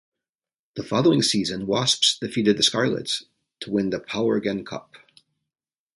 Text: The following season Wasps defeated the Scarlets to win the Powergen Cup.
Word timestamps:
The 0.77 0.81
following 0.83 1.21
season 1.21 1.67
Wasps 1.67 2.17
defeated 2.17 2.57
the 2.57 2.63
Scarlets 2.63 3.25
to 3.59 3.69
win 3.69 3.91
the 3.91 3.99
Powergen 3.99 4.65
Cup. 4.65 4.95